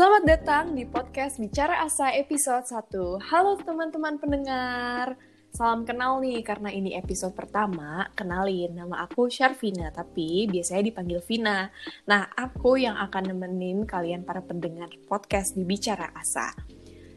[0.00, 3.20] Selamat datang di podcast Bicara Asa episode 1.
[3.20, 5.12] Halo teman-teman pendengar.
[5.52, 8.08] Salam kenal nih, karena ini episode pertama.
[8.16, 11.68] Kenalin, nama aku Syarvina, tapi biasanya dipanggil Vina.
[12.08, 16.48] Nah, aku yang akan nemenin kalian para pendengar podcast di Bicara Asa.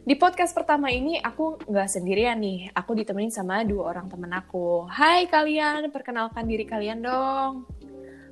[0.04, 2.68] Di podcast pertama ini, aku nggak sendirian nih.
[2.76, 4.84] Aku ditemenin sama dua orang temen aku.
[4.92, 7.64] Hai kalian, perkenalkan diri kalian dong.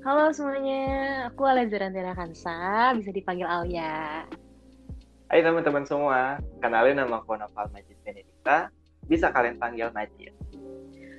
[0.04, 0.84] Halo semuanya,
[1.32, 4.28] aku Rantina Kansa, bisa dipanggil Alia.
[5.32, 8.68] Hai teman-teman semua, kenalin nama aku Noval Majid Benedikta,
[9.08, 10.36] bisa kalian panggil Majid.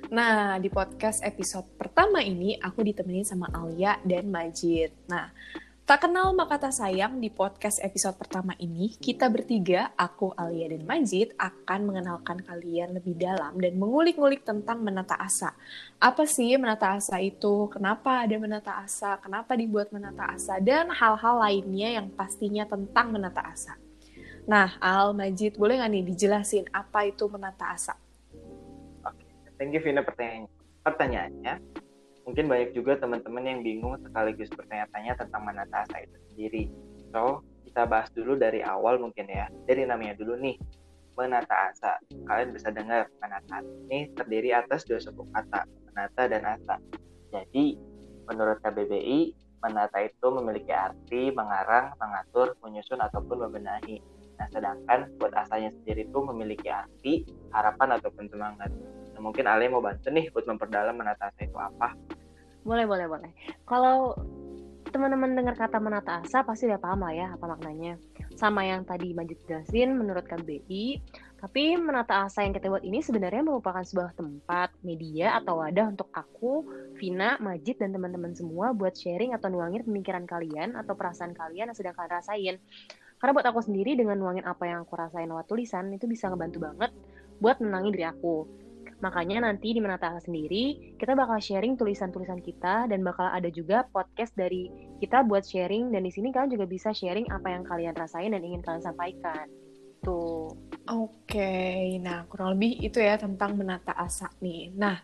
[0.06, 4.94] Nah, di podcast episode pertama ini aku ditemenin sama Alia dan Majid.
[5.10, 5.34] Nah,
[5.84, 10.88] Tak kenal maka tak sayang di podcast episode pertama ini, kita bertiga, aku, Alia, dan
[10.88, 15.52] Majid akan mengenalkan kalian lebih dalam dan mengulik-ngulik tentang menata asa.
[16.00, 17.68] Apa sih menata asa itu?
[17.68, 19.20] Kenapa ada menata asa?
[19.20, 20.56] Kenapa dibuat menata asa?
[20.56, 23.76] Dan hal-hal lainnya yang pastinya tentang menata asa.
[24.44, 27.96] Nah, Al, Majid, boleh nggak nih dijelasin apa itu menata asa?
[29.00, 29.24] Oke,
[29.56, 30.44] thank you Vina pertanyaan
[30.84, 31.54] pertanyaannya
[32.24, 36.64] mungkin banyak juga teman-teman yang bingung sekaligus bertanya-tanya tentang menata asa itu sendiri.
[37.12, 39.48] So, kita bahas dulu dari awal mungkin ya.
[39.68, 40.56] Dari namanya dulu nih,
[41.14, 42.00] menata asa.
[42.28, 46.76] Kalian bisa dengar menata ini terdiri atas dua suku kata, menata dan asa.
[47.32, 47.76] Jadi,
[48.28, 54.00] menurut KBBI, menata itu memiliki arti mengarang, mengatur, menyusun, ataupun membenahi.
[54.34, 57.22] Nah, sedangkan buat asanya sendiri itu memiliki arti,
[57.54, 58.70] harapan, ataupun semangat.
[59.14, 61.94] Nah, mungkin Ale mau bantu nih buat memperdalam menata asa itu apa?
[62.66, 63.30] Boleh, boleh, boleh.
[63.68, 64.18] Kalau
[64.94, 67.98] teman-teman dengar kata menata asa pasti udah paham lah ya apa maknanya.
[68.38, 71.02] Sama yang tadi Majid jelasin menurut KBI,
[71.42, 76.14] tapi menata asa yang kita buat ini sebenarnya merupakan sebuah tempat, media atau wadah untuk
[76.14, 76.62] aku,
[76.94, 81.78] Vina, Majid dan teman-teman semua buat sharing atau nuangin pemikiran kalian atau perasaan kalian yang
[81.78, 82.56] sedang kalian rasain.
[83.24, 86.60] Karena buat aku sendiri dengan nuangin apa yang aku rasain lewat tulisan itu bisa ngebantu
[86.60, 86.92] banget
[87.40, 88.44] buat menangin diri aku
[89.04, 94.32] Makanya nanti di Menata sendiri kita bakal sharing tulisan-tulisan kita dan bakal ada juga podcast
[94.32, 98.32] dari kita buat sharing dan di sini kalian juga bisa sharing apa yang kalian rasain
[98.32, 99.44] dan ingin kalian sampaikan.
[100.04, 100.52] Tuh.
[100.84, 101.96] Oke, okay.
[102.00, 104.72] nah kurang lebih itu ya tentang menata asa nih.
[104.76, 105.00] Nah,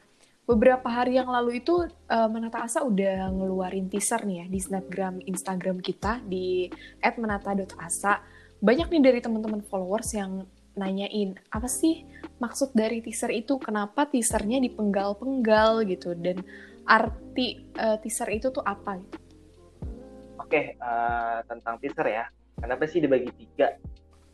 [0.50, 5.22] beberapa hari yang lalu itu uh, menata asa udah ngeluarin teaser nih ya di Snapgram
[5.22, 6.66] Instagram kita di
[6.98, 8.18] @menata.asa.
[8.58, 10.42] Banyak nih dari teman-teman followers yang
[10.74, 12.02] nanyain apa sih
[12.42, 13.62] maksud dari teaser itu?
[13.62, 15.86] Kenapa teasernya dipenggal-penggal?
[15.86, 16.18] gitu.
[16.18, 16.42] Dan
[16.82, 19.18] arti uh, teaser itu tuh apa gitu?
[20.42, 22.24] Oke uh, tentang teaser ya.
[22.58, 23.78] Kenapa sih dibagi tiga?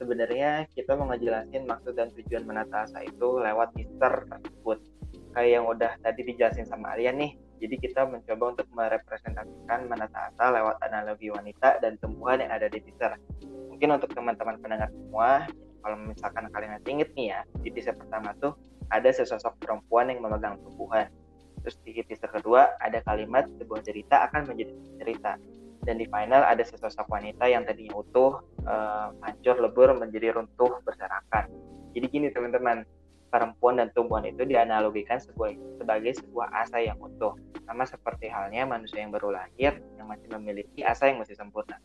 [0.00, 4.95] Sebenarnya kita mau ngejelasin maksud dan tujuan menata asa itu lewat teaser tersebut
[5.36, 7.36] kayak yang udah tadi dijelasin sama Alia nih.
[7.60, 12.80] Jadi kita mencoba untuk merepresentasikan menata asa lewat analogi wanita dan tumbuhan yang ada di
[12.80, 13.20] teaser.
[13.44, 15.44] Mungkin untuk teman-teman pendengar semua
[15.84, 18.56] kalau misalkan kalian inget nih ya di teaser pertama tuh
[18.88, 21.12] ada sesosok perempuan yang memegang tubuhan
[21.60, 24.72] terus di teaser kedua ada kalimat sebuah cerita akan menjadi
[25.04, 25.36] cerita.
[25.84, 31.46] Dan di final ada sesosok wanita yang tadinya utuh uh, hancur lebur menjadi runtuh berserakan.
[31.94, 32.82] Jadi gini teman-teman
[33.28, 37.34] perempuan dan tumbuhan itu dianalogikan sebuah, sebagai sebuah asa yang utuh
[37.66, 41.76] sama seperti halnya manusia yang baru lahir yang masih memiliki asa yang masih sempurna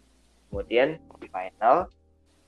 [0.51, 1.87] kemudian di final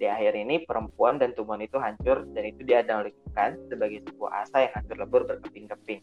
[0.04, 4.74] di akhir ini perempuan dan tumbuhan itu hancur dan itu dianalogikan sebagai sebuah asa yang
[4.76, 6.02] hancur lebur berkeping-keping.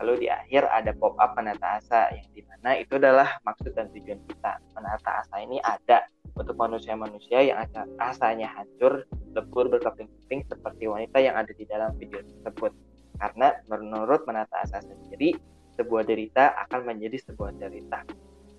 [0.00, 4.20] Lalu di akhir ada pop-up menata asa yang di mana itu adalah maksud dan tujuan
[4.24, 4.56] kita.
[4.72, 7.64] Menata asa ini ada untuk manusia-manusia yang
[7.98, 12.72] asanya hancur, lebur, berkeping-keping seperti wanita yang ada di dalam video tersebut.
[13.16, 15.32] Karena menurut menata asa sendiri,
[15.80, 18.04] sebuah derita akan menjadi sebuah derita.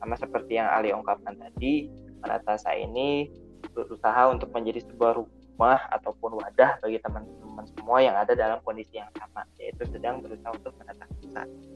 [0.02, 1.90] Sama seperti yang Ali ungkapkan tadi,
[2.22, 3.30] menata asa ini
[3.74, 9.10] berusaha untuk menjadi sebuah rumah ataupun wadah bagi teman-teman semua yang ada dalam kondisi yang
[9.18, 11.10] sama, yaitu sedang berusaha untuk menatap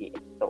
[0.01, 0.49] itu.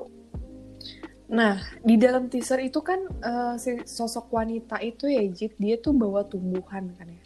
[1.32, 5.96] Nah, di dalam teaser itu kan uh, si sosok wanita itu ya, Jit, dia tuh
[5.96, 7.24] bawa tumbuhan kan ya.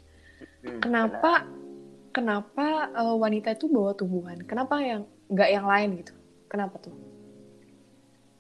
[0.62, 2.14] Hmm, kenapa benar.
[2.14, 4.46] kenapa uh, wanita itu bawa tumbuhan?
[4.46, 6.14] Kenapa yang nggak yang lain gitu?
[6.46, 6.94] Kenapa tuh?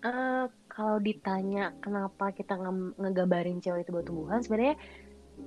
[0.05, 4.77] Uh, kalau ditanya kenapa kita nge ngegambarin cewek itu bawa tumbuhan, sebenarnya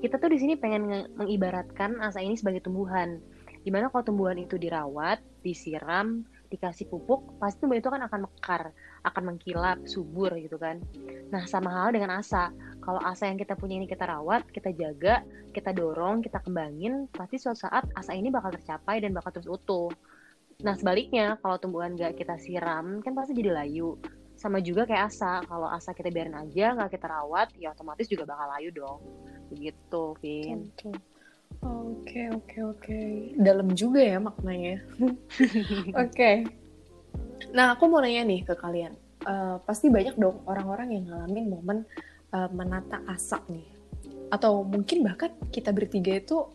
[0.03, 3.23] kita tuh di sini pengen mengibaratkan asa ini sebagai tumbuhan.
[3.63, 8.63] Di mana kalau tumbuhan itu dirawat, disiram, dikasih pupuk, pasti tumbuhan itu kan akan mekar,
[9.05, 10.81] akan mengkilap, subur gitu kan.
[11.29, 12.53] Nah sama hal dengan asa.
[12.81, 15.23] Kalau asa yang kita punya ini kita rawat, kita jaga,
[15.53, 19.93] kita dorong, kita kembangin, pasti suatu saat asa ini bakal tercapai dan bakal terus utuh.
[20.65, 23.95] Nah sebaliknya, kalau tumbuhan gak kita siram, kan pasti jadi layu.
[24.39, 28.25] Sama juga kayak asa, kalau asa kita biarin aja, gak kita rawat, ya otomatis juga
[28.27, 28.99] bakal layu dong
[29.57, 30.69] gitu Vin
[31.59, 33.01] Oke oke oke.
[33.35, 34.79] Dalam juga ya maknanya.
[34.99, 36.15] Oke.
[36.15, 36.37] Okay.
[37.55, 38.95] nah aku mau nanya nih ke kalian.
[39.27, 41.79] Uh, pasti banyak dong orang-orang yang ngalamin momen
[42.31, 43.67] uh, menata asa nih.
[44.31, 46.47] Atau mungkin bahkan kita bertiga itu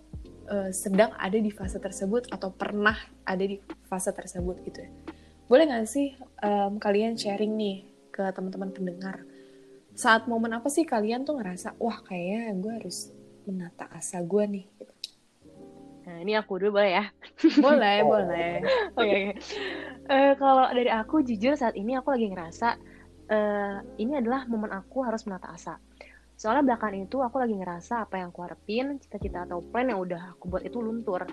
[0.47, 2.95] uh, sedang ada di fase tersebut atau pernah
[3.27, 4.91] ada di fase tersebut gitu ya.
[5.51, 9.21] Boleh nggak sih um, kalian sharing nih ke teman-teman pendengar?
[9.93, 13.13] Saat momen apa sih kalian tuh ngerasa wah kayaknya gue harus
[13.45, 14.92] menata asa gue nih gitu.
[16.03, 17.05] Nah, ini aku dulu boleh ya?
[17.63, 18.53] Boleh, boleh.
[18.95, 19.55] Oke, okay, okay.
[20.11, 22.75] uh, kalau dari aku jujur saat ini aku lagi ngerasa
[23.31, 25.79] uh, ini adalah momen aku harus menata asa.
[26.35, 30.35] Soalnya belakangan itu aku lagi ngerasa apa yang aku harapin, cita-cita atau plan yang udah
[30.35, 31.23] aku buat itu luntur.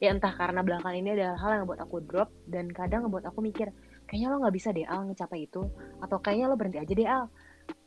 [0.00, 3.40] Ya entah karena belakangan ini ada hal yang buat aku drop dan kadang ngebuat aku
[3.40, 3.72] mikir,
[4.04, 5.64] kayaknya lo nggak bisa deh Al ngecapai itu,
[6.04, 7.24] atau kayaknya lo berhenti aja deh Al.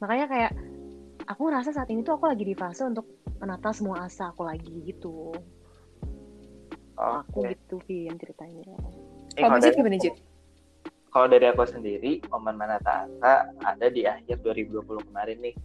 [0.01, 0.51] Makanya kayak
[1.29, 3.05] aku ngerasa saat ini tuh aku lagi di fase untuk
[3.37, 5.31] menata semua asa aku lagi gitu.
[6.99, 7.23] Okay.
[7.31, 8.75] Aku gitu Vin ceritanya.
[9.39, 10.15] Eh, kalau dari, gimana Jit?
[11.09, 15.55] Kalau dari aku sendiri, momen menata asa ada di akhir 2020 kemarin nih.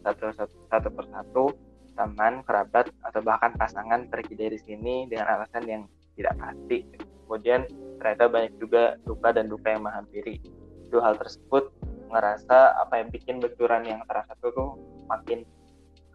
[0.00, 1.44] Satu, satu, satu persatu
[1.92, 5.82] teman, kerabat, atau bahkan pasangan pergi dari sini dengan alasan yang
[6.16, 6.88] tidak pasti.
[7.28, 7.68] Kemudian
[8.00, 10.40] ternyata banyak juga duka dan duka yang menghampiri.
[10.88, 11.68] Dua hal tersebut
[12.08, 14.76] ngerasa apa yang bikin benturan yang terasa itu tuh
[15.08, 15.44] makin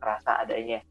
[0.02, 0.82] kerasa adanya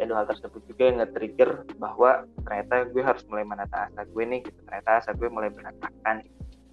[0.00, 4.24] dan dua hal tersebut juga yang nge-trigger bahwa ternyata gue harus mulai menata asa gue
[4.24, 4.56] nih gitu.
[4.64, 6.24] Ternyata asa gue mulai berantakan.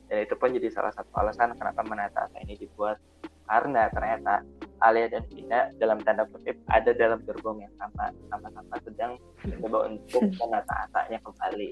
[0.08, 2.96] Dan itu pun jadi salah satu alasan kenapa menata asa ini dibuat.
[3.44, 4.48] Karena ternyata
[4.80, 10.24] Alia dan Vina dalam tanda kutip ada dalam gerbong yang sama sama-sama sedang mencoba untuk
[10.40, 11.70] menata asanya kembali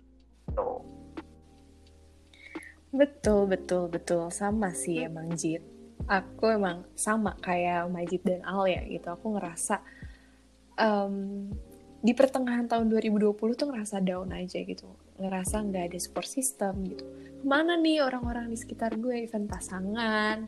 [0.51, 0.83] tuh
[2.95, 4.31] betul betul betul.
[4.31, 5.63] Sama sih emang Jit.
[6.07, 9.07] Aku emang sama kayak Majid dan Al ya gitu.
[9.11, 9.83] Aku ngerasa
[10.79, 11.47] um,
[12.05, 14.85] di pertengahan tahun 2020 tuh ngerasa down aja gitu.
[15.17, 17.01] Ngerasa nggak ada support system gitu.
[17.41, 19.25] Ke mana nih orang-orang di sekitar gue?
[19.25, 20.45] Event pasangan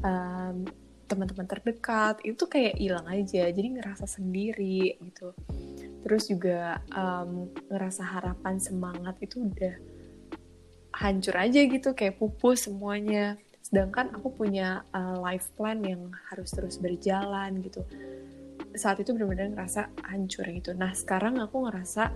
[0.00, 0.64] um,
[1.04, 3.52] teman-teman terdekat itu kayak hilang aja.
[3.52, 5.36] Jadi ngerasa sendiri gitu.
[6.00, 9.76] Terus juga um, ngerasa harapan semangat itu udah
[11.04, 11.92] hancur aja gitu.
[11.92, 13.36] Kayak pupus semuanya.
[13.60, 17.84] Sedangkan aku punya uh, life plan yang harus terus berjalan gitu
[18.74, 20.74] saat itu benar-benar ngerasa hancur gitu.
[20.74, 22.10] Nah sekarang aku ngerasa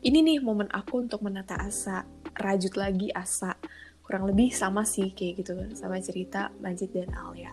[0.00, 2.06] ini nih momen aku untuk menata asa
[2.38, 3.58] rajut lagi asa.
[4.00, 7.52] Kurang lebih sama sih kayak gitu sama cerita Majid dan Alia.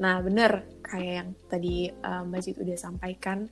[0.00, 3.46] Nah bener kayak yang tadi uh, Majid udah sampaikan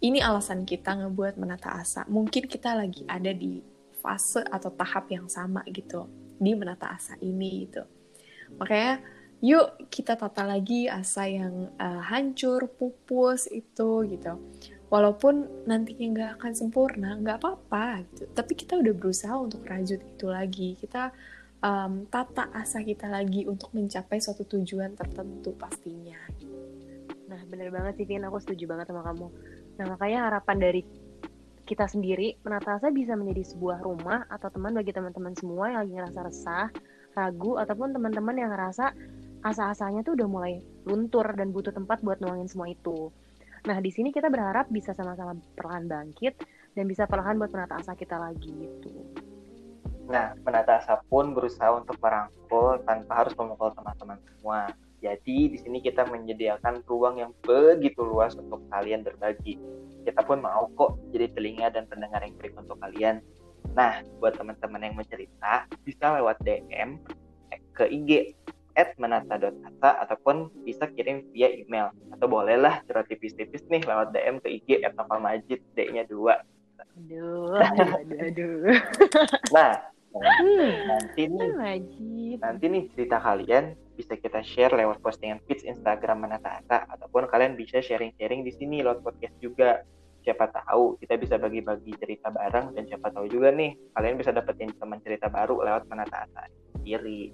[0.00, 2.08] ini alasan kita ngebuat menata asa.
[2.08, 3.60] Mungkin kita lagi ada di
[4.00, 6.08] fase atau tahap yang sama gitu
[6.40, 7.84] di menata asa ini gitu.
[8.56, 14.36] Makanya yuk kita tata lagi asa yang uh, hancur, pupus itu gitu.
[14.90, 18.24] Walaupun nantinya nggak akan sempurna, nggak apa-apa gitu.
[18.34, 20.74] Tapi kita udah berusaha untuk rajut itu lagi.
[20.76, 21.14] Kita
[21.62, 26.18] um, tata asa kita lagi untuk mencapai suatu tujuan tertentu pastinya.
[27.30, 28.26] Nah, bener banget sih, Vin.
[28.26, 29.26] Aku setuju banget sama kamu.
[29.78, 30.82] Nah, makanya harapan dari
[31.62, 35.94] kita sendiri, menata asa bisa menjadi sebuah rumah atau teman bagi teman-teman semua yang lagi
[35.94, 36.66] ngerasa resah,
[37.14, 38.90] ragu ataupun teman-teman yang ngerasa
[39.40, 43.08] asa-asanya tuh udah mulai luntur dan butuh tempat buat nuangin semua itu.
[43.68, 46.40] Nah, di sini kita berharap bisa sama-sama perlahan bangkit
[46.72, 48.90] dan bisa perlahan buat menata asa kita lagi gitu.
[50.08, 54.72] Nah, menata asa pun berusaha untuk merangkul tanpa harus memukul teman-teman semua.
[55.00, 59.56] Jadi, di sini kita menyediakan ruang yang begitu luas untuk kalian berbagi.
[60.04, 63.20] Kita pun mau kok jadi telinga dan pendengar yang baik untuk kalian
[63.74, 66.98] Nah, buat teman-teman yang mau cerita, bisa lewat DM
[67.70, 68.34] ke IG
[68.78, 74.48] at menata.asa ataupun bisa kirim via email atau bolehlah curhat tipis-tipis nih lewat DM ke
[74.60, 76.42] IG at Majid D-nya dua
[77.00, 78.60] aduh aduh aduh
[79.54, 79.72] nah
[80.14, 82.36] hmm, nanti nih Majid.
[82.42, 87.56] nanti nih cerita kalian bisa kita share lewat postingan feeds Instagram Menata Asa ataupun kalian
[87.58, 89.84] bisa sharing-sharing di sini lewat podcast juga
[90.20, 94.72] siapa tahu kita bisa bagi-bagi cerita bareng dan siapa tahu juga nih kalian bisa dapetin
[94.76, 97.32] teman cerita baru lewat menata asa sendiri.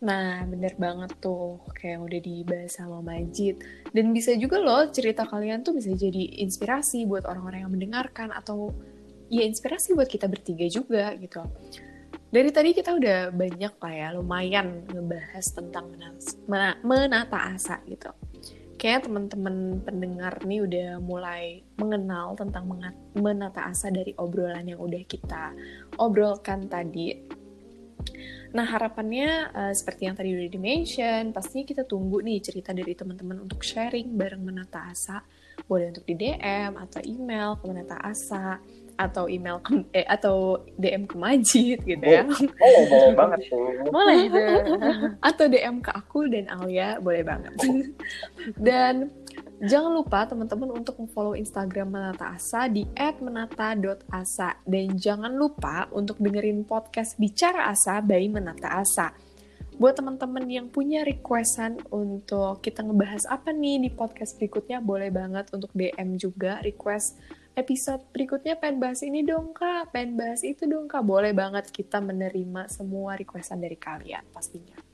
[0.00, 3.60] Nah, bener banget tuh, kayak udah dibahas sama Majid.
[3.92, 8.72] Dan bisa juga loh, cerita kalian tuh bisa jadi inspirasi buat orang-orang yang mendengarkan, atau
[9.28, 11.44] ya inspirasi buat kita bertiga juga gitu.
[12.30, 18.08] Dari tadi kita udah banyak lah ya, lumayan ngebahas tentang menata, menata asa gitu
[18.80, 22.64] kayak teman-teman pendengar nih udah mulai mengenal tentang
[23.12, 25.52] menata asa dari obrolan yang udah kita
[26.00, 27.12] obrolkan tadi.
[28.50, 33.46] Nah, harapannya uh, seperti yang tadi udah di-mention, pastinya kita tunggu nih cerita dari teman-teman
[33.46, 35.22] untuk sharing bareng Menata Asa.
[35.70, 38.58] Boleh untuk di DM atau email ke Menata Asa
[39.00, 42.28] atau email ke, eh, atau DM ke Majid gitu ya.
[42.60, 43.64] Oh, boleh banget tuh.
[43.88, 44.18] Boleh
[45.30, 47.56] atau DM ke aku dan Alia boleh banget.
[48.60, 49.08] dan
[49.60, 56.64] jangan lupa teman-teman untuk follow Instagram Menata Asa di @menata.asa dan jangan lupa untuk dengerin
[56.64, 59.12] podcast Bicara Asa by Menata Asa.
[59.76, 65.48] Buat teman-teman yang punya requestan untuk kita ngebahas apa nih di podcast berikutnya, boleh banget
[65.56, 67.16] untuk DM juga request
[67.56, 71.04] episode berikutnya pengen bahas ini dong kak, pengen bahas itu dong kak.
[71.04, 74.89] Boleh banget kita menerima semua requestan dari kalian pastinya.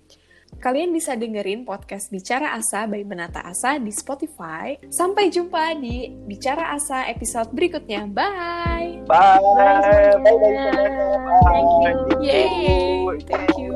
[0.56, 4.74] Kalian bisa dengerin podcast Bicara Asa by Menata Asa di Spotify.
[4.88, 8.08] Sampai jumpa di Bicara Asa episode berikutnya.
[8.08, 9.04] Bye!
[9.04, 9.38] Bye!
[9.42, 10.16] Bye!
[10.22, 10.38] Bye!
[10.42, 10.86] Bye.
[11.44, 12.16] Thank you.
[12.24, 13.75] Yeay!